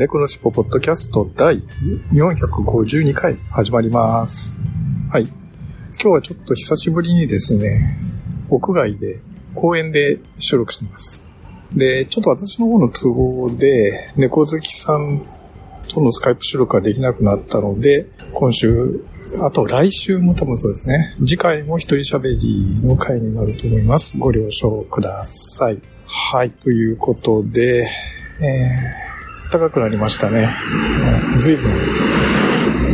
[0.00, 1.62] 猫のしっぽポッドキャスト第
[2.14, 4.58] 452回始まります。
[5.12, 5.24] はい。
[5.24, 5.34] 今
[5.98, 7.98] 日はちょっと久しぶりにですね、
[8.48, 9.20] 屋外で
[9.54, 11.28] 公園で収録しています。
[11.76, 15.22] で、ちょっと私の方の都合で、猫好きさん
[15.88, 19.04] とのスカイプ収録ができなくなったので、今週、
[19.42, 21.14] あと来週も多分そうですね。
[21.18, 24.16] 次回も一人喋りの回になると思います。
[24.16, 25.78] ご了承ください。
[26.06, 27.86] はい、ということで、
[28.40, 29.09] えー、
[29.50, 30.48] 暖かくなりましたね。
[31.34, 31.72] うん随分、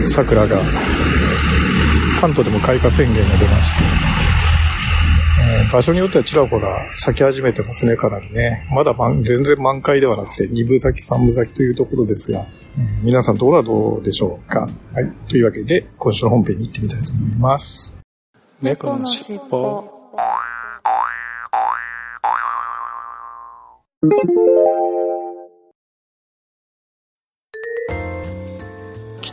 [0.06, 0.60] 桜が、
[2.20, 3.82] 関東でも開花宣言が出まして、
[5.58, 8.66] えー場所によってはちらほら咲き始めてますね、かなりね。
[8.70, 12.46] まだ全然満開ではなくて、二分咲き、三分咲きというところですが、
[12.78, 14.60] えー皆さんどうはどうでしょうか。
[14.60, 14.68] は
[15.00, 15.12] い。
[15.28, 17.98] というわけで、今週の本編に行ってみたいと思います。
[18.62, 19.92] 猫のしっぽ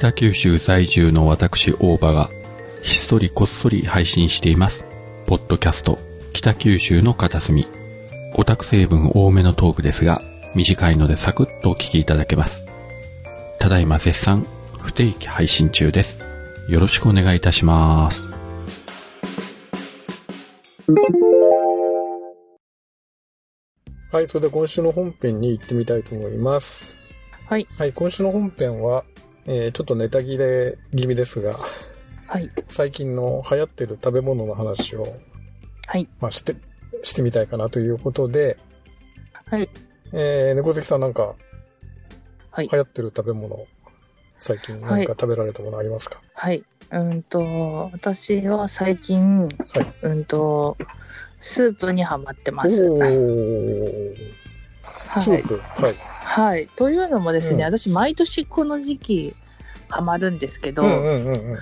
[0.03, 2.29] 北九州在住の私大場が
[2.81, 4.83] ひっそりこっそり配信しています。
[5.25, 5.97] ポッドキャスト
[6.33, 7.69] 北九州の片隅。
[8.35, 10.21] オタク成分多めのトークですが
[10.55, 12.59] 短いのでサクッとお聞きいただけます。
[13.59, 14.45] ただいま絶賛
[14.81, 16.17] 不定期配信中です。
[16.67, 18.25] よろしくお願いいたします。
[24.11, 26.97] はい、それでは今週の本編に行ってみたいと思います。
[27.45, 27.65] はい。
[27.77, 29.05] はい、今週の本編は、
[29.45, 31.57] えーちょっとネタ切れ気味ですが、
[32.27, 32.47] はい。
[32.69, 35.07] 最近の流行ってる食べ物の話を、
[35.87, 36.07] はい。
[36.19, 36.55] まあ、して、
[37.03, 38.57] してみたいかなということで、
[39.45, 39.69] はい。
[40.13, 41.35] えー、猫好きさんなんか、
[42.51, 43.65] はい流行ってる食べ物、
[44.35, 46.21] 最近何か食べられたものありますか？
[46.35, 46.63] はい。
[46.91, 49.49] うんと、私は最近、
[50.03, 50.77] うんと、
[51.39, 52.87] スープにハマってます。
[52.89, 53.11] おはい。
[53.11, 54.15] ー、
[55.19, 55.93] はい。
[56.23, 56.67] はい。
[56.75, 59.35] というのもですね、うん私、毎年この時期、
[59.89, 61.57] ハマるんですけど、うんうんうんうん。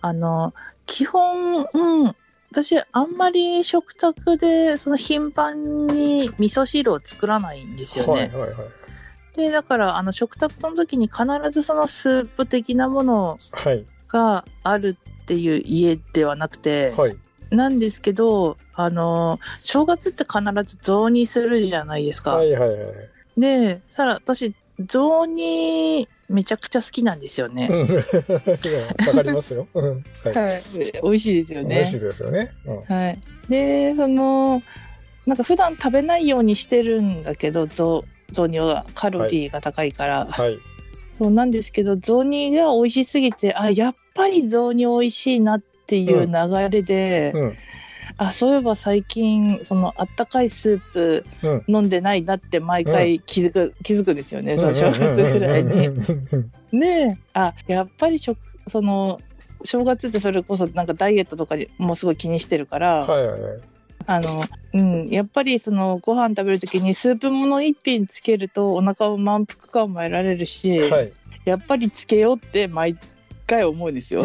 [0.00, 0.54] あの、
[0.86, 2.16] 基本、うん、
[2.50, 8.12] 私、あんまり食卓で、その頻繁に味噌汁を作らないんですよね。
[8.12, 9.36] はいはいはい。
[9.36, 13.84] で、だから、あの、食卓の時に必ずそのスープ的なものはい。
[14.08, 17.16] があるっていう家ではなくて、はい。
[17.50, 22.36] なんですけど、あの、正月って必ず雑煮するじゃないですか。
[22.36, 23.40] はいはいはい。
[23.40, 27.68] で、さら、私、雑煮めちゃくちゃ好きなんですよね。
[29.06, 29.68] わかりますよ。
[29.74, 30.34] うんはい。
[30.34, 30.62] はい。
[31.02, 31.74] 美味しいですよね。
[31.76, 32.50] 美味しいですよね。
[32.66, 33.20] うんはい。
[33.48, 34.62] で、その、
[35.26, 40.26] なんか普段食べないようにしてるんだけど、雑雑煮はカロリーが高いから。
[40.26, 40.58] はい。
[41.18, 47.56] そうなんですけど、雑煮が美味しすぎて、あ、やっぱり雑煮美味しいなっていう流れで、うん。
[48.18, 51.64] あ、そういえば最近、そのあったかいスープうん。
[51.68, 55.90] 飲んでないなって毎回気づく、気づくんですよね、その正月ぐらいに。
[56.72, 59.20] で、あ、やっぱり食、その、
[59.64, 63.60] 正月ってそれこそなんかダイエットとかでもうすごい気にしてるから、はいはいはい。
[64.06, 71.12] あの、うん、やっぱりそのご飯食べるときにスープもの一品つけるとお腹を満腹感も得られるし、はい。
[71.44, 72.96] やっぱりつけようって毎
[73.46, 74.24] 回思うんですよ。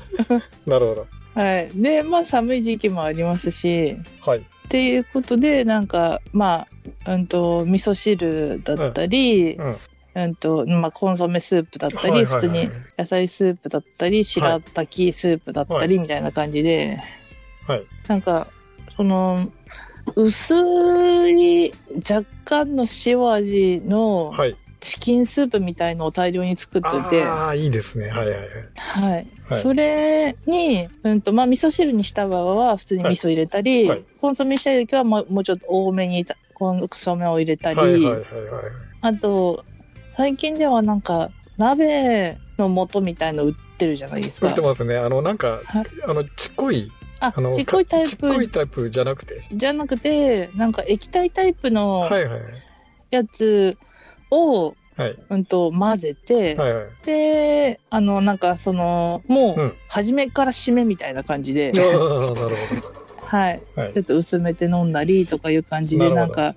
[0.66, 1.06] なるほど。
[1.34, 1.70] はい。
[1.74, 4.38] で、まあ寒い時期もありますし、はい。
[4.38, 6.66] っていうことで、なんか、ま
[7.04, 9.76] あ、うんと、味噌汁だったり、うん。
[10.14, 17.00] うんと、まあ、コンソメスープだったり、はいはいはい普通に野菜スープだったり、白滝スープだったり、みたいな感じで、
[17.66, 17.84] はい。
[18.08, 18.48] なんか、
[18.96, 19.50] その、
[20.16, 20.54] 薄
[21.30, 24.56] い若干の塩味のはい。
[24.82, 28.08] チキンスープみたいのを大量に作ってて、ああ、いいですね。
[28.08, 28.48] はいはいはい。
[28.74, 29.26] はい。
[29.48, 36.24] はいそれに、うんと、まあ、味噌汁にした場合は普通に味噌入れたり、はいはいコンソメしたい時はもうもうちょっと多めに
[36.54, 38.22] コンソメを入れたり、はいはいはいはい。
[39.00, 39.64] あと、
[40.16, 44.60] 最近ではなんか、鍋の素みたいの売ってるじゃないですか売って。
[44.60, 44.96] ますね。
[44.96, 46.90] あの、なんかはい、あの、ちっこい、
[47.20, 49.44] ああの、、ちっこいタイちっこいプタイプじゃなくて？
[49.52, 52.40] じゃなくて、なんか液体タイプのはいはい。
[53.10, 53.76] やつ
[54.30, 55.16] を、はい。
[55.30, 56.86] うんと、混ぜて、はいはい。
[57.06, 62.66] で、あの、なんかその、もうんう、初めから締めみたいな感じで、ああ、なるほ
[63.24, 63.62] はい。
[63.74, 63.82] ど。
[63.82, 64.02] はいちょ。
[64.02, 66.54] っと薄めて飲んだりとかいう感じで、なんか、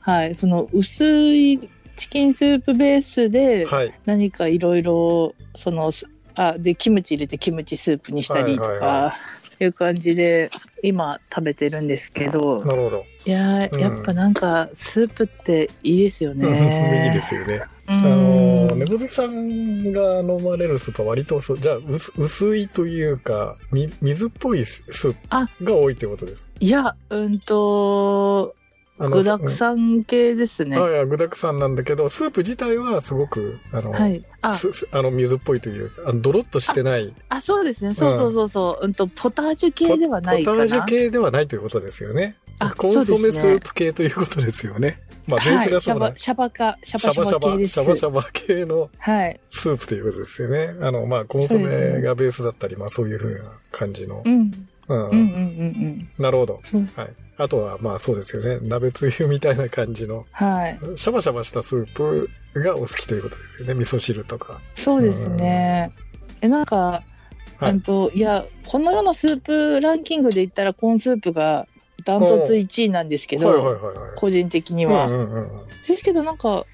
[0.00, 1.04] はい、その薄
[1.36, 3.92] いチキンスープベースではい。
[4.06, 10.50] 何かいろいろ、その、すあ、で、キムチ入れてキムチスープにしたりとか、はいいはいはいう感じで、
[10.82, 13.04] 今食べてるんですけど、なるほど。
[13.26, 17.06] いやー、うんやっぱなんか、スープっていいですようんね。
[17.14, 17.56] いいですよね。
[17.56, 18.76] うあの。
[18.76, 26.48] 猫好きさんが飲まれるスープは割とそう、じゃあ薄薄いというか、み水っぽいスーあプが多いってことです。
[26.60, 28.54] いや、うんと、
[28.98, 30.78] あの具沢山系ですね。
[30.78, 34.24] はい、具沢山なんだけど、スープ自体はすごく、あの、はい。
[34.42, 34.54] あ、
[34.92, 37.94] あの水っぽいというか、あのドロッとしてない、あ、そうですね。
[37.94, 38.84] そうそうそうそう。
[38.84, 40.56] うんと、ポタージュ系ではないかな。
[40.64, 42.36] ポタージュ系ではないということですよね。
[42.60, 45.00] あコンソメスープ系ということですよね。
[45.28, 46.50] まあ、ベーはい、スがそうだシャバ、。
[46.50, 47.74] シャバか、シャシバシャャバシャバ、バ系です。
[47.74, 49.40] シャバシャバ系のはい。
[49.50, 50.74] スープということですよね。
[50.80, 54.28] あの、まあ、コンソメがベースだったり、まあ、そういう風な感じのう。
[54.28, 54.68] ん。
[54.88, 55.04] うん。
[55.04, 56.08] うんうんうんうん。
[56.18, 56.60] なるほど。
[56.94, 57.08] はい。
[57.36, 58.58] あとは、まあ、そうですよね。
[58.66, 60.78] 鍋つゆみたいな感じの、はい。
[60.96, 63.74] シャバシャバしたスープがお好きということですよね。
[63.74, 64.60] 味噌汁とか。
[64.74, 65.92] そうですね。
[66.40, 67.02] え、なんか、
[67.58, 71.66] はいうんと、いや、この世のスープランキングで言ったら、コーンスープが
[72.04, 74.16] ダントツ1位なんですけど、はいはい。
[74.16, 75.08] 個人的には。
[75.86, 76.64] ですけど、なんか、う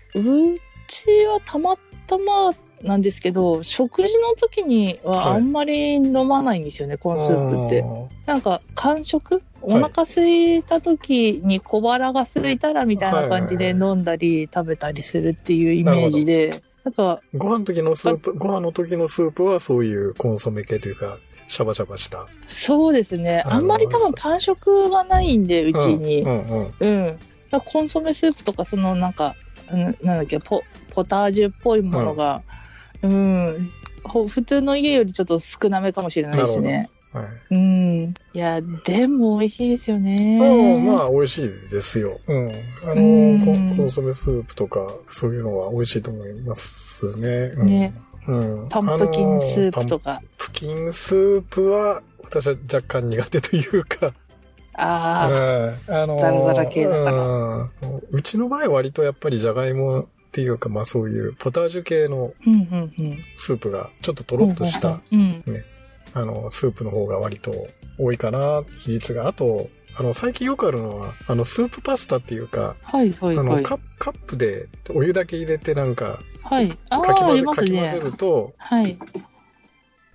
[0.86, 1.76] ちはたま
[2.06, 7.84] たまなんですけど、食事の時にははいあんまり飲まないんですよね、コーンスープって。
[8.26, 9.42] なんか、間食？
[9.62, 16.50] お腹空いた時に小腹が空いたらみたいな感じではいはい飲んだり食べたりするっていうイメージで、
[16.84, 21.18] なんか、ご飯の時のスープ、ご飯の時のスープはそういうコンソメ系というか、
[21.48, 22.26] シャバシャバした。
[22.46, 23.42] そうですね。
[23.46, 26.20] あんまり多分パン食がないんで、うちに。
[26.20, 27.18] うんうんうん。
[27.64, 29.34] コンソメスープとか、そのなんか、
[29.70, 32.63] ななんだっけ、ポ、ポタージュっぽいものが、うん、
[34.04, 36.90] ほ普通の家よりちょっと少なめかもしれないですね。
[37.12, 37.54] はい。
[37.54, 38.14] うん。
[38.32, 40.74] いや、でも美味しいですよね。
[40.76, 42.20] うん、まあ、美味しいですよ。
[42.26, 42.52] うん。
[42.82, 47.52] あのうんコン、ソメスープとか、そういうのは美味しいと思いますね。
[47.56, 47.94] うん、ね。
[48.26, 48.68] うん。
[48.68, 50.14] パンプキンスープとか。
[50.14, 50.20] か。
[50.20, 54.12] パンプキンスープは、私は若干苦手というか、
[54.76, 57.70] あうんあのザラザラ系だからうん
[58.10, 62.34] うちの場合は割とやっぱりじゃがいもっていうか、まあそういうポタージュ系の。
[63.36, 65.44] スープがちょっととろっとした、うん。
[66.12, 67.68] あの、スープの方が割と
[68.00, 69.28] 多いかな、比率が。
[69.28, 73.62] あと、あの、最近よくあるのは、あの、スープパスタっていうか、はい、はい、あの、はい。
[73.62, 76.76] カップカップでお湯だけ入れてなんか、はい。
[76.90, 78.00] ああ、あかき混ぜ、ねかき混ぜ。
[78.00, 78.98] ると、はい。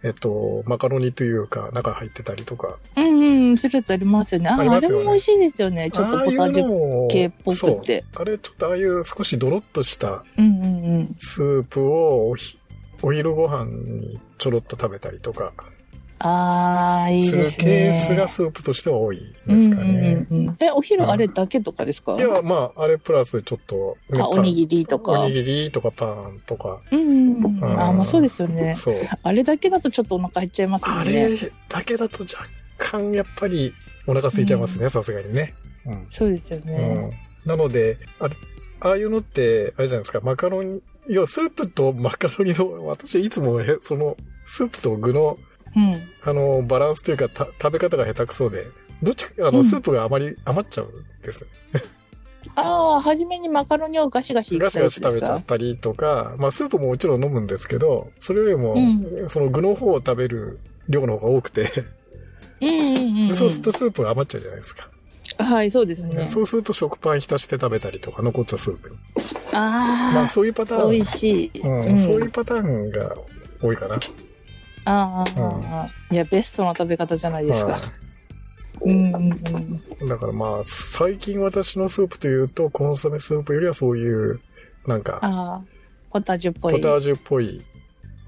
[0.04, 2.78] えっと、マカロニというか、中入ってたりとか。
[2.96, 4.50] うんうん、するやつありますよね。
[4.50, 5.92] ああ、ああれも美味しいですよね。
[5.92, 8.06] ちょっとポタージュュ系っぽくて。
[8.16, 10.24] あれ、ちょっとああいう少しドロッとした。
[11.18, 12.58] スープをおひ
[13.02, 15.54] お昼ご飯にちょろっと食べたりとか
[16.20, 17.64] ああ、いいするですね。
[17.64, 20.28] ケースがスープとしては多いですかね。
[20.30, 20.58] うんうんうん。
[20.60, 25.22] え、お昼あれだけとかですか、いや、まあ、あれプラスちょっと、ねあ、おにぎりとか。
[25.22, 26.80] おにぎりとかパンとか。
[26.92, 28.76] うんうんあ、まあそうですよね。
[28.76, 28.96] そう。
[29.24, 31.30] あれだけだとちょっとお腹減っちゃいますもあれ。
[31.70, 33.74] だけだと若干やっぱり
[34.08, 35.54] お腹空いちゃいますね、さすがにね。
[35.86, 36.08] うん。
[36.10, 37.12] そうですようね。
[37.46, 37.48] ん。
[37.48, 38.36] なので、あれ、
[38.82, 45.38] ああいうのって、あれじゃないですか、マカロニ、いや、スープとマカロニの、私いつもへその、スープと具の、
[45.76, 46.10] うん。
[46.24, 48.66] あの、バランスというか、た食べ方が下手くそで、
[49.04, 51.46] どっちか、あの、うんスープがあまり余っちゃうんです。
[52.56, 58.76] ああ、初めにマカロニをガシガシいガシガシ食べちゃったりとか、まあ、スープももちろん飲むんですけど、それよりも、
[59.26, 61.72] うその具の方を食べる量の方が多くて、
[62.62, 63.34] うんうんうんうん。
[63.36, 64.90] そうするとスープが余っちゃうじゃないですか。
[65.38, 66.28] はい、そうですね。
[66.28, 68.96] そうすると食パン浸して食べたりとか、残ったスープに。
[69.54, 70.92] まあ、あそういうパタあ、ーン。
[70.92, 71.60] 美味しい。
[71.60, 73.16] うん、そういうパターンが
[73.62, 73.98] 多いかな。
[74.90, 77.74] ああ、ああいや、ベストな食べ方じゃないですか。
[77.74, 77.80] は
[78.82, 80.06] うんうんうん。
[80.06, 84.40] いだからまあ、最近私のスープというと、コンソメスープよりはそういう、
[84.88, 85.64] なんか、
[86.10, 86.74] ポタージュっぽい。
[86.74, 87.64] ポタージュっぽい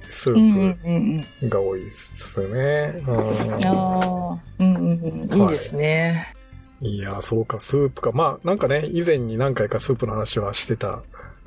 [0.10, 1.26] スうんうんーうんうん。
[1.40, 3.02] プが多いですよね。
[3.08, 5.42] うんああ、うんうんうん。
[5.42, 6.34] いいですね。
[6.82, 8.12] いや、そうか、スープか。
[8.12, 11.04] まあ、なんかね、以前に何回かスープの話はしてた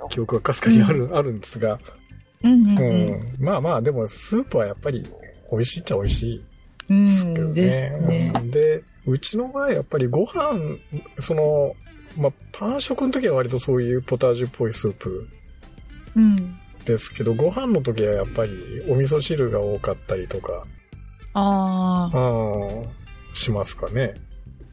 [0.09, 1.79] 記憶がかすかにある、あるんですが、
[2.45, 3.45] うんううんうん。
[3.45, 5.07] まあまあ、でもスープはやっぱり
[5.51, 6.45] 美味しいっちゃ美味しい
[6.91, 8.33] うん、ですけどね。
[8.35, 10.79] うんで、うちの場合、やっぱりご飯、
[11.19, 11.75] その、
[12.17, 15.29] まあ、パン食の時は割とそういうポタージュっぽいスープ
[16.17, 16.57] うん。
[16.85, 18.53] ですけど、ご飯の時はやっぱり
[18.89, 20.65] お味噌汁が多かったりとか、
[21.33, 24.15] ああ、うん、しますかね。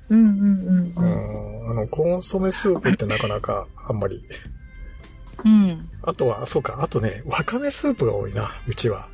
[0.09, 1.67] うんうんうんううん。
[1.67, 4.21] ん、あの、コンソメスープってなかなかあんまり。
[5.43, 5.89] うん。
[6.03, 9.07] あとは、そうか、あとね、わかめスープが多いな、うちは。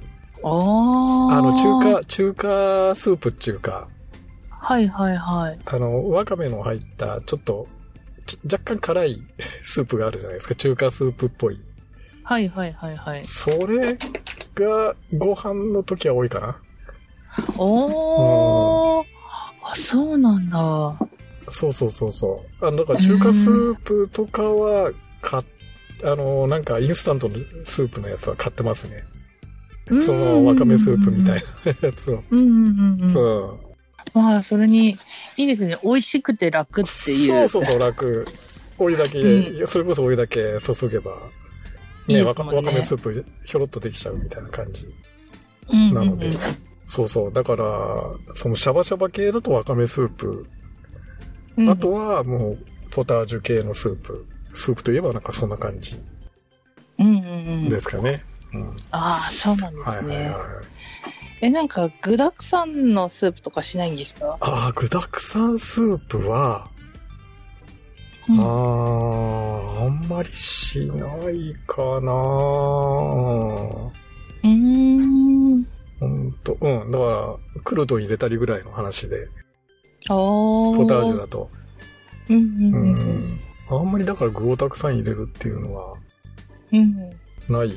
[0.43, 1.37] ああ。
[1.37, 3.87] あの、中華、中華スープっていうか、
[4.49, 5.59] はいはいはい。
[5.65, 7.67] あの、わかめの入った、ちょっと、
[8.25, 9.23] ち若干辛い
[9.63, 10.55] スープがあるじゃないですか。
[10.55, 11.61] 中華スープっぽい。
[12.23, 13.23] はいはいはいはい。
[13.23, 13.97] それ
[14.55, 16.57] がご飯の時は多いかな。
[17.57, 19.05] おー。
[19.63, 20.97] あ、そうなんだ。
[21.49, 22.65] そうそうそうそう。
[22.65, 25.43] あの、だから中華スープとかは買っ、
[26.03, 29.03] あの、なんかインスタントのスープのやつは買ってますね。
[30.01, 32.23] そのわかめスープみたいなやつを。
[32.29, 33.47] うんうんうんうん。
[33.49, 33.67] うん。
[34.13, 34.95] まあ、それに、
[35.37, 35.77] いいですね。
[35.83, 37.27] 美味しくて楽っていう。
[37.27, 38.25] そうそうそう、楽。
[38.79, 41.17] お湯だけ、うそれこそお湯だけ注げば、ね、
[42.07, 44.85] いいねわかわかめスープひょろっとできちゃうみたいな感じ。
[45.69, 46.29] うんうんうんなので
[46.87, 47.33] そうそう。
[47.33, 47.65] だから、
[48.31, 50.47] そのシャバシャバ系だとわかめスープ。
[51.57, 52.57] うんあとはもう、
[52.91, 54.25] ポタージュ系のスープ。
[54.57, 55.95] スープといえばなんかそんな感じ。
[57.69, 58.23] ですかね。
[58.53, 58.69] うん。
[58.91, 59.85] ああ、そうなんですね。
[59.85, 60.43] はいはいはい。
[61.41, 64.37] え、なんか、具沢山のスープとかしないんですか？
[64.41, 66.71] ああ、具沢山スープは、
[68.27, 70.95] うんああ、あんまりしな
[71.29, 75.67] いかなうーん。
[75.99, 76.91] ほんと、うん。
[76.91, 77.05] だか
[77.55, 79.27] ら、クルトン入れたりぐらいの話で、
[80.09, 80.77] おー。
[80.77, 81.49] ポタージュだと。
[82.29, 82.93] うんうんううん
[83.35, 83.39] ん。
[83.69, 85.95] あんまりだから具をたくさん入れるっていうのは
[86.71, 86.95] うん。
[87.49, 87.75] ないで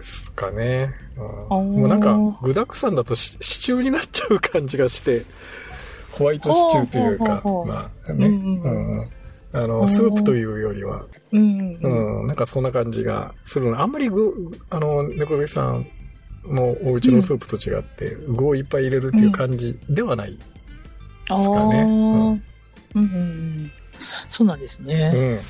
[0.00, 0.90] すかね。
[1.50, 5.24] うん、もうなんか、具沢山だとシシチューになっちゃう感じがして、
[6.12, 9.10] ホワイトシチューというかまあね、うんうん
[9.52, 12.20] あおの、ースープというよりは、うんうん。
[12.20, 13.80] うん、なんかそんな感じがするの。
[13.80, 14.32] あんまり具、
[14.70, 15.86] あの、猫関さん
[16.46, 20.38] のお家のスープと違って、具をいっぱい入れるっていう感じではないで
[21.36, 21.82] すかね。
[21.82, 22.42] うんうん
[22.94, 23.72] うん。
[24.30, 25.40] そうなんですうね。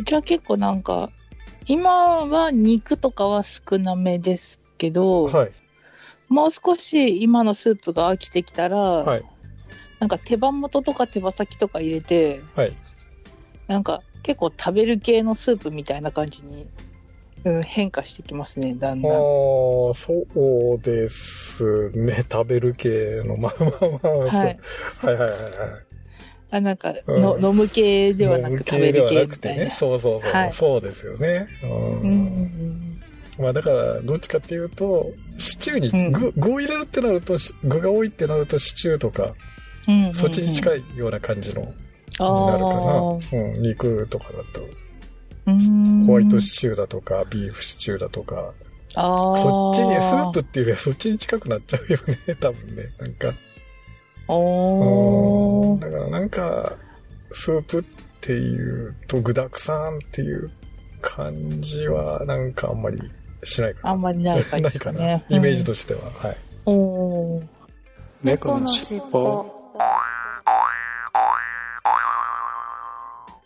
[0.00, 0.04] ん。
[0.04, 1.10] じゃあ結構なんか、
[1.66, 5.52] 今は肉とかは少なめですけど、はい。
[6.28, 9.24] もう少し今のスープが飽きてきたら、はい。
[9.98, 12.72] なんか手羽元とか手羽先とか入れて、はい。
[13.66, 16.66] なんか結構食べる系のスープみたいな感じに、
[17.44, 19.12] うん、変化してきますね、だんだん。
[19.12, 19.20] ああ、
[19.94, 20.24] そ
[20.76, 22.24] うですね。
[22.30, 23.70] 食べる系の、まあまあ
[24.02, 24.58] まあ、はい。
[24.98, 25.89] はいはいはいはい。
[26.50, 29.64] あ、なんかうんの、飲む系ではなく食べる系みたいな。
[29.64, 29.70] ね。
[29.70, 30.32] そうそうそう。
[30.32, 31.48] はいそうですよね。
[31.62, 33.00] うんうんうん
[33.38, 39.34] まあだから、どっちかっていうと、シチューうんに具,、具を入れるってなると、し具が多いってなるとシチューとか、
[39.88, 40.14] うんうんうん。
[40.14, 40.82] そっちに近い。
[40.94, 41.68] いような感じの、に
[42.18, 43.54] あなるかーな。
[43.54, 44.60] うん、肉とかだと、
[46.06, 48.52] ホワイトシチューだとか、ビーフシチューだとか、
[48.92, 52.82] そっちに、スープっていうよりはそっちに近くなっちゃうよね、多分ね。
[52.98, 53.32] なんか。
[54.34, 56.76] おだからなんか、
[57.32, 57.84] スープっ
[58.20, 60.50] ていうと具沢山っていう
[61.00, 62.98] 感じはなんかあんまり
[63.44, 63.90] しないかな。
[63.90, 65.24] あんまりない感じです かね。
[65.28, 66.00] イメージとしては。
[66.22, 66.36] はい。
[66.66, 67.60] うんおー
[68.22, 69.46] 猫のしっぽ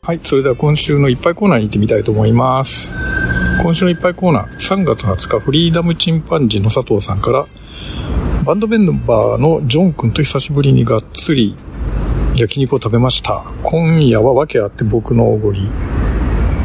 [0.03, 2.93] はい、それでは今週のいっぱいコーナーに行ってみたいと思います。
[3.62, 7.47] 今週のいっぱいコーナー、3月20日、フリーダムチンパンジーの佐藤さんから、
[8.45, 11.57] バンドメンバーのジョン君と久しぶりにがっつり
[12.35, 13.43] 焼肉を食べました。
[13.63, 15.71] 今夜は訳あって僕のおごり。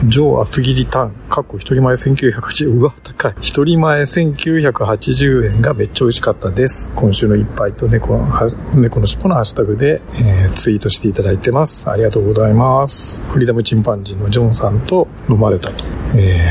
[0.05, 3.35] 上厚切りタン、かっこ一人前1980円、うわ、高い。
[3.39, 6.91] 一人前1980円がめっちゃ美味しかったです。
[6.95, 8.27] 今週の一杯と猫の、
[8.75, 11.89] 猫の尻尾のハッシュタグで、えーツイートしていただいてます。
[11.89, 13.21] ありがとうございます。
[13.29, 15.85] フリーダムチンパンジーのジョンさんと飲まれたと。
[16.15, 16.45] え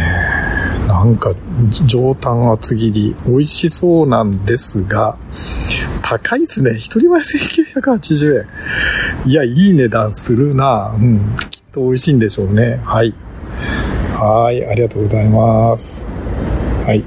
[0.85, 1.35] ー、なんか、
[1.87, 5.17] 上タン厚切り、美味しそうなんですが、
[6.03, 6.75] 高いですね。
[6.77, 9.31] 一人前1980円。
[9.31, 11.37] いや、いい値段するなうん。
[11.51, 12.81] きっと美味しいんでしょうね。
[12.85, 13.15] はい。
[14.15, 16.07] はい、ありがとうございます。
[16.87, 17.05] はい。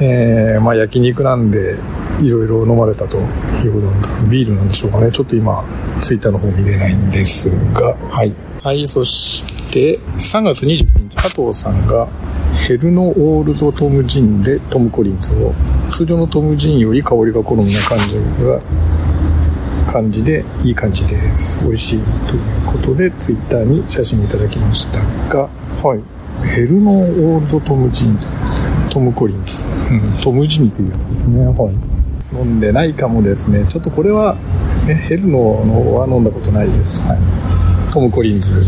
[0.00, 1.76] えー、まあ焼肉なんで、
[2.20, 5.10] いろいろ飲まれたということなんですビールなんでしょうかね。
[5.10, 5.64] ちょっと今、
[6.00, 8.32] ツイッターの方見れないんですが、はい。
[8.62, 12.08] はい、そして、3月29日、加藤さんが、
[12.62, 15.52] ヘルノオールドトムジンでトム・コリンズを、
[15.90, 18.14] 通常のトムジンより香りが好みな感じ
[18.44, 21.58] が、感じで、いい感じです。
[21.64, 25.48] 美味しいということで、ツイッターに写真いただきましたが、
[25.82, 26.00] はい。
[26.54, 28.30] ヘルノオールドトムジンですね。
[28.90, 29.64] トム・コリンズ。
[29.90, 31.44] うん、トムジンっていうんですね。
[31.46, 31.74] はい。
[32.32, 33.64] 飲んでないかもですね。
[33.68, 34.36] ちょっとこれは、
[34.86, 37.00] ね、ヘルノのは飲んだことないです。
[37.00, 37.18] はい。
[37.92, 38.62] トム・コリンズ。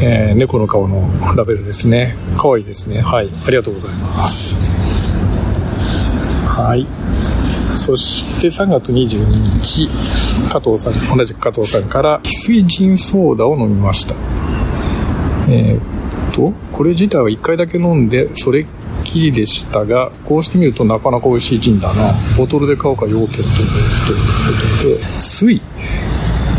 [0.00, 2.16] えー、猫の顔のラベルですね。
[2.36, 3.00] 可愛いですね。
[3.00, 3.30] はい。
[3.46, 4.54] ありがとうございます。
[6.46, 6.86] はい。
[7.76, 9.26] そして3月22
[9.62, 9.88] 日、
[10.48, 14.14] 加藤さん、同じく加藤さんから、翡翠ジンソーダを飲みました。
[15.48, 18.66] えーっと、これ自体は1回だけ飲んで、それっ
[19.04, 22.14] きりでしたが、こうしてみるとなかなか美味しいジンだな。
[22.36, 24.06] ボトルで買おうか要件とです。
[24.06, 25.60] ということで、水。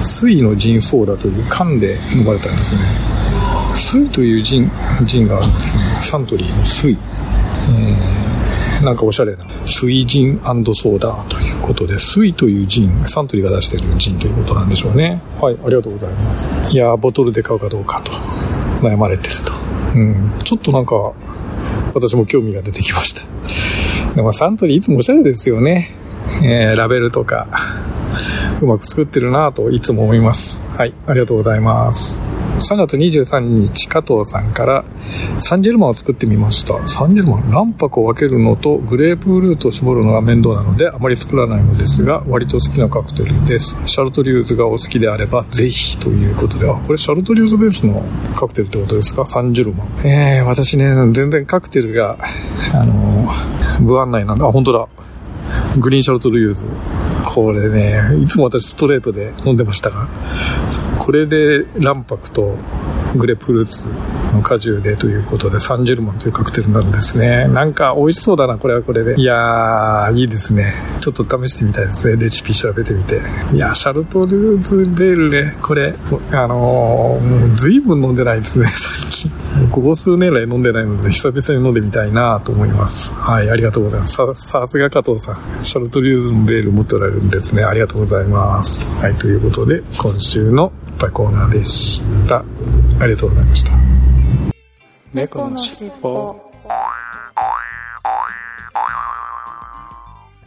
[0.04, 3.25] 水のジンソーダという缶で飲まれたんですね。
[3.74, 4.72] 水というジン、
[5.04, 5.98] ジンがあるんですね。
[6.02, 6.92] サントリーの水。
[6.92, 9.46] えー、なんかおしゃれな。
[9.66, 15.22] 水ジンソーダということで、水というジン、サントリーが出してるジンということなんでしょうね。
[15.42, 16.52] はい、ありがとうございます。
[16.70, 18.12] いやーボトルで買うかどうかと
[18.82, 19.54] 悩まれてると。
[19.96, 21.14] うん、ちょっとなんか、
[21.94, 23.24] 私も興味が出てきました。
[24.16, 25.92] でもサントリーいつもおしゃれですよね。
[26.44, 27.48] えー、ラベルとか、
[28.62, 30.62] うまく作ってるなといつも思います。
[30.78, 32.35] はい、ありがとうございます。
[32.58, 34.86] 3月23日、加藤さんから
[35.40, 36.88] サンジェルマンを作ってみました。
[36.88, 43.78] サンジェルマン、卵白を分けるのとグレープフルーツを絞るのが面倒なのであまり作らないのですが、割と好きなカクテルです。
[43.86, 48.04] シャルトリューズがお好きであればぜひということで、あ、これシャルトリューズベースの
[48.36, 49.26] カクテルってことですか？
[49.26, 49.88] サンジェルマン。
[50.08, 52.18] えー、私ね、全然カクテルが、
[52.74, 54.88] あのー、不案内なんで、あ、本当だ。
[55.78, 56.64] グリーンシャルトリューズ。
[57.26, 60.08] これね、いつも私ストレートで飲んでましたが、
[61.00, 62.56] これで卵白と
[63.16, 63.88] グレープフルーツ
[64.34, 67.48] の果汁でということで、サンジェルマンというカクテルになるんですね。
[67.48, 69.20] なんか美味しそうだな、これはこれで。
[69.20, 70.74] いやー、いいですね。
[71.00, 72.22] ちょっと試してみたいですね。
[72.22, 73.22] レシピ調べてみて。
[73.54, 75.94] いや、シャルトルーズベールね、これ、
[76.32, 79.32] あのー、もう随分飲んでないですね、最近。
[79.72, 83.14] ここ数年来飲んでないので、久々に飲んでみたいなと思います。
[83.14, 84.16] はい、ありがとうございます。
[84.16, 85.38] さ、さすが加藤さん。
[85.64, 87.64] シャルトリューズのベール持っておられるんですね。
[87.64, 88.86] ありがとうございます。
[89.02, 92.38] はい、ということで、今週のっぱいコーナーでした。
[93.00, 93.72] ありがとうございました。
[95.14, 96.42] 猫のしっぽ。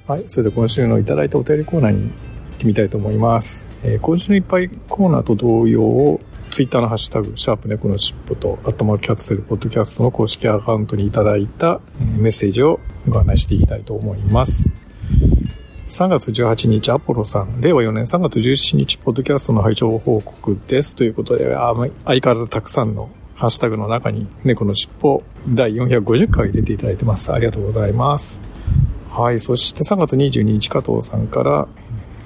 [0.06, 2.10] はい、それで今週のいただいたお便りコーナーに行っ
[2.58, 3.68] てみたいと思います。
[3.82, 6.18] えー、今週のいっぱいコーナーと同様、
[6.50, 14.70] ツイッターのハッシュタグ、シャープ猫のしっぽと、アットマークキャッツテルポッドキャストの公式アカウントにいただいた、えー、メッセージをご案内していきたいと思います。
[15.88, 20.95] 3月18日、アポロさん、令和4年3月17日、ポッドキャストの拝聴報告です。
[20.95, 27.33] ということで、あ相変わらずたくさんのハッシュタグの中に、猫のしっぽ第450回入れていただいてます。
[27.33, 28.38] ありがとうございます。
[29.09, 31.66] はい、そして3月22日、加藤さんから、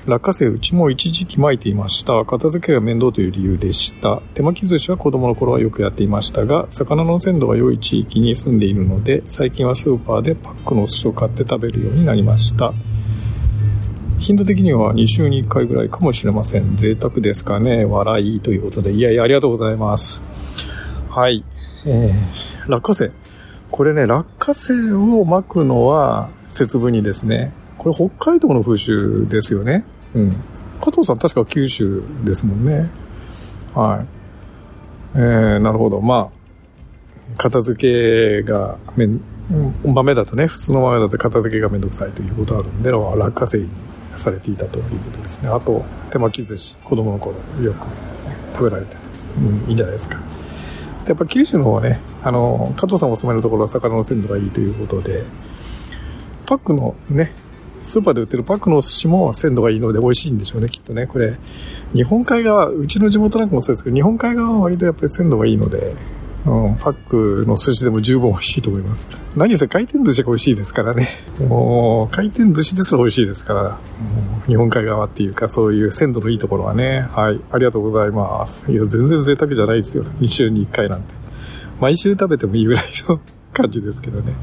[0.07, 2.25] 落花生うちも一時期巻いていました。
[2.25, 4.21] 片付けが面倒という理由でした。
[4.35, 12.75] 手巻き寿司は子供の頃はよくやっていましたが、魚の鮮度が良い地域に住んでいるので、最近はスーパーでパックのお寿司を買って食べるようになりました。
[14.23, 16.77] 頻度的には2週に1回ぐらいかもしれません。
[16.77, 18.93] 贅沢ですかね笑いということで。
[18.93, 20.21] いやいや、ありがとうございます。
[21.11, 21.45] はい。
[21.85, 23.13] えー、落花生。
[23.73, 27.53] これね、落花生を巻くのは節分にですね。
[27.79, 29.85] これ北海道の風習ですよね。
[30.15, 30.31] うん。
[30.81, 32.91] 加藤さん確か九州ですもんね。
[33.75, 34.07] はい。
[35.17, 36.01] えー、なるほど。
[36.01, 39.21] まあ、片付けがめん、
[39.85, 43.67] 豆だとね、普通の豆だと片付けがめんどくさいということあるんで、落花生
[44.17, 45.49] されていたということですね。
[45.49, 47.87] あと、手巻き寿司、子供の頃よく
[48.55, 49.01] 食べられてた。
[49.39, 50.19] うん、いいんじゃないですか。
[51.07, 55.25] やっぱ九州の方はね、あの、加藤さんお住まいのところは魚の鮮度がいいということで、
[56.47, 57.33] パックのね、
[57.81, 61.07] スーパーで売ってるパックのお寿司も鮮度がいいので美味しいんでしょうね、きっとね。
[61.07, 61.37] これ、
[61.95, 65.95] 日本海側、うちの地元なんかもそうですけど、日本海側は割とやっぱり鮮度がいいので、
[66.45, 69.09] うん、パックの寿司でも十分美味しいと思います。
[69.37, 71.11] 何せ回転寿司が美味しいですからね。
[71.39, 73.79] もう、回転寿司ですら美味しいですから、
[74.49, 77.07] 日本海側っていうか、そういう鮮度のいいところはね。
[77.13, 78.71] はい、ありがとうございます。
[78.71, 80.05] いや、全然贅沢じゃないですよ。
[80.21, 81.15] 2週に1回なんて。
[81.81, 83.21] 毎週食べてもいいぐらいの
[83.53, 84.35] 感じですけどね。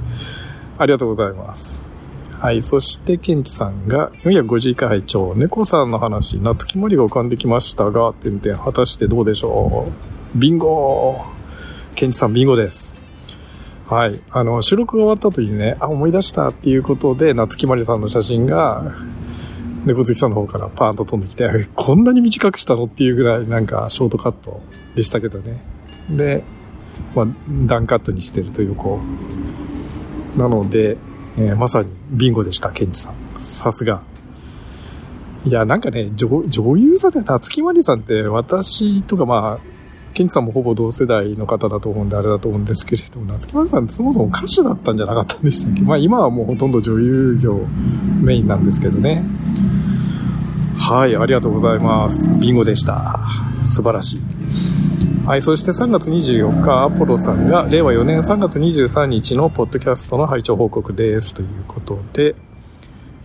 [0.77, 1.85] ありがとうございます。
[2.31, 2.63] はい。
[2.63, 9.89] そして、ケンチさんが、451回拝聴猫さんの話、夏木まりが浮かんできましたが、点々、果たしてどうでしょ
[10.35, 10.37] う？
[10.37, 11.38] ビンゴー
[11.99, 12.95] ケンチさん、ビンゴです。
[13.89, 14.21] はい。
[14.31, 18.95] あの、収録が終わった後にね、あ、思い出したっていうことで、夏木まりさんの写真が、
[19.85, 24.61] 猫好きさんの方からパーンと飛んできて、こんなに短くしたのっていうぐらいなんかショートカット
[24.95, 25.61] でしたけどね。
[26.09, 26.45] で、
[27.13, 27.27] まあ、
[27.65, 29.01] ダンカットにしてるというこ
[30.37, 30.39] う。
[30.39, 30.95] なので、
[31.37, 33.13] えー、まさにビンゴでした、ケンチさん。
[33.39, 34.03] さすが。
[35.45, 39.78] いや、なんかね、女女優さんで夏木マリさんって私とかまあ、
[40.19, 45.81] ケンチさんもほぼ同世代の方だと思うんであれだと思うんですけれども、夏木マリさんってそもそも歌手だったんじゃなかったんでしたっけ？
[45.81, 47.57] まあ今はもうほとんど女優業
[48.21, 49.23] メインなんですけどね。
[50.77, 52.33] はい、ありがとうございます。
[52.33, 53.17] ビンゴでした。
[53.63, 54.19] 素晴らしい。
[55.25, 62.35] はい、そして3月24日、アポロさんが令和4年3月23日のポッドキャストの拝聴報告ですということで、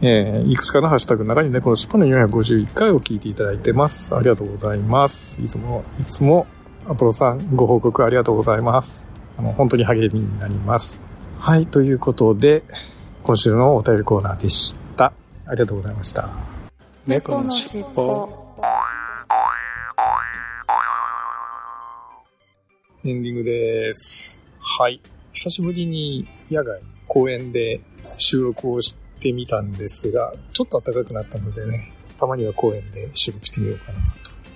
[0.00, 4.14] えー、いくつかのハッシュタグの中に猫の尻尾の451回を聞いていただいてます。
[4.14, 5.40] ありがとうございます。
[5.42, 6.46] いつも、いつも、
[6.86, 9.06] アポロさん、ご報告ありがとうございます。
[9.38, 11.00] あの、本当に励みになります。
[11.38, 12.62] はい、ということで、
[13.22, 15.06] 今週のお便りコーナーでした。
[15.46, 16.28] ありがとうございました。
[17.06, 18.28] 猫のしっぽ。
[23.06, 24.42] エンディングです。
[24.60, 25.00] はい。
[25.32, 27.80] 久しぶりに野外、公園で
[28.18, 33.98] 収録をしてみたんですが、ちょっと暖かくなったのでね、たまには公園で収録してみようかな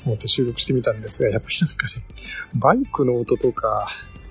[0.05, 1.93] 思って収録してみたんですが、やっぱりなんかね、
[2.55, 3.89] バイクの音とか、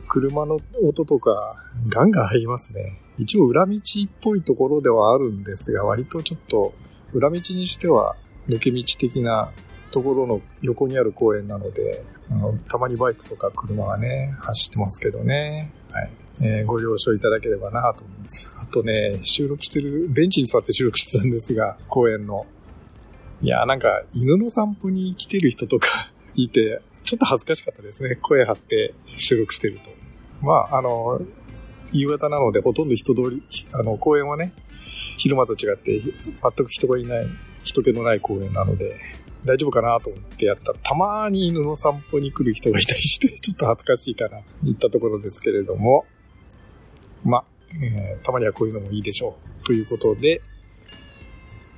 [0.08, 1.56] 車の音とか、
[1.89, 3.01] ガンガン入りますね。
[3.17, 3.80] 一応裏道っ
[4.21, 6.73] ぽいところではあるんですが、割とちょっと
[7.13, 8.15] 裏道にしては
[8.47, 9.51] 抜け道的な
[9.91, 15.71] ところの横にある公園なので、あのたまにバイクとか車がね、走ってますけどね。
[15.91, 16.12] はい。
[16.43, 18.51] えーご了承いただければなと思います。
[18.62, 22.45] あとね、収録してる、ベンチに座って収録してたんですが、公園の。
[23.41, 28.15] いやなんか、犬の散歩に来てる人とか いて、ちょっと恥ずかしかったですね。
[28.15, 29.91] 声張って収録してると。
[30.41, 31.21] まあ、あの、
[31.91, 34.54] 夕方なのでほとんど人通り、あの、公園はね、
[35.17, 36.12] 昼間と違って全
[36.65, 37.28] く人がいない、
[37.63, 39.00] 人気のない公園なので、
[39.45, 46.06] 大丈夫かなと思ってやったら、たまに犬の散歩に来る人がいたりして、 ちょっと恥ずかしいかな、言ったところですけれども、
[47.23, 47.45] まあ、
[47.82, 49.63] えーたまにはこういうのもいいでしょう。
[49.63, 50.41] ということで、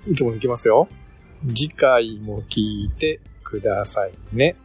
[0.08, 0.88] いつも行きますよ。
[1.48, 4.56] 次回も聞いてくださいね。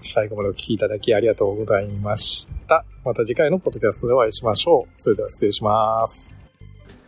[0.00, 2.84] 最後までお聞きいただきありがとうございました。
[3.04, 4.92] また次回のポッドキャストでお会いしましょう。
[4.96, 6.36] それでは失礼します。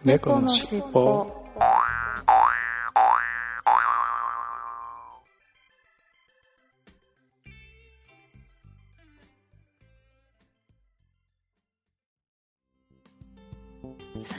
[0.05, 1.42] 猫のしっぽ。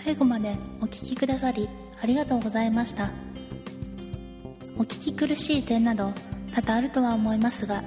[0.04, 1.68] 最後までお聞きくださり
[2.02, 3.12] ありがとうございました
[4.78, 6.14] お聞き苦しい点など
[6.54, 7.84] 多々あるとは思いますが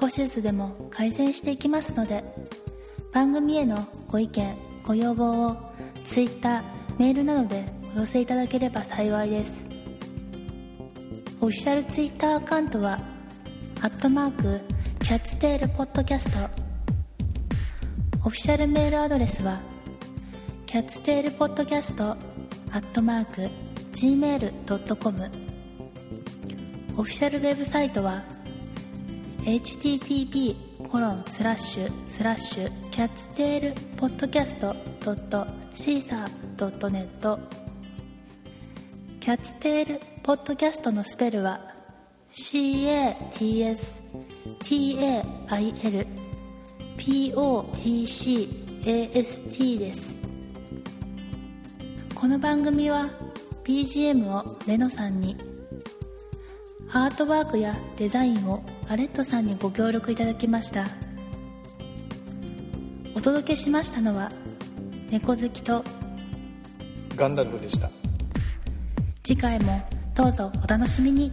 [0.00, 2.24] 少しずつでも改善していきますので
[3.12, 3.76] 番組への
[4.08, 5.56] ご意見ご要望を
[6.06, 6.62] Twitter
[6.98, 7.64] メールなどで
[7.96, 9.66] お寄せいただければ幸いです。
[11.40, 12.98] オフィシャル Twitter アカウントは
[13.80, 14.60] アットマーク
[15.00, 16.38] キャッツテールポッドキャスト。
[18.24, 19.60] オフィシャルメールアドレスは
[20.66, 22.16] キャッツテールポッドキャストア
[22.72, 23.48] ットマーク
[23.92, 25.47] gmail.com
[26.98, 28.24] オフィシャルウェブサイトは
[29.44, 30.56] http
[30.88, 37.38] コロンスラッシュスラッシュキャッツテールポッドキャストドットシーサードットネット。
[39.20, 41.60] キャッツテールポッドキャストのスペルは
[42.32, 43.86] CATSTAIL
[46.96, 48.48] POTCAST
[49.78, 50.16] です。
[52.12, 53.08] この番組は
[53.62, 55.57] BGM をレノさんに
[56.90, 60.84] アートワークやデザインをアレットさんにご協力いただきました
[63.14, 64.30] お届けしましたのは
[65.10, 65.84] 猫好きと
[67.16, 67.90] ガンダルフでした。
[69.28, 69.82] 次回も
[70.14, 71.30] どうぞお楽しみに